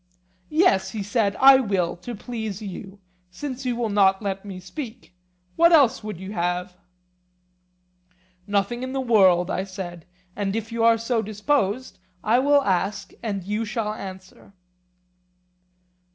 Yes, 0.49 0.89
he 0.93 1.03
said, 1.03 1.35
I 1.35 1.59
will, 1.59 1.95
to 1.97 2.15
please 2.15 2.59
you, 2.59 2.99
since 3.29 3.67
you 3.67 3.75
will 3.75 3.91
not 3.91 4.19
let 4.19 4.43
me 4.43 4.59
speak. 4.59 5.13
What 5.55 5.71
else 5.71 6.03
would 6.03 6.19
you 6.19 6.31
have? 6.33 6.75
Nothing 8.47 8.81
in 8.81 8.93
the 8.93 8.99
world, 8.99 9.51
I 9.51 9.63
said; 9.63 10.07
and 10.35 10.55
if 10.55 10.71
you 10.71 10.83
are 10.83 10.97
so 10.97 11.21
disposed 11.21 11.99
I 12.23 12.39
will 12.39 12.63
ask 12.63 13.13
and 13.21 13.43
you 13.43 13.63
shall 13.63 13.93
answer. 13.93 14.53